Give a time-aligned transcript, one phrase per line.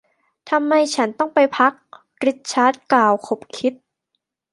[0.49, 1.73] ทำไม ฉันต้องไปพัก
[2.25, 3.73] ริชาร์ดกล่าว ขบคิด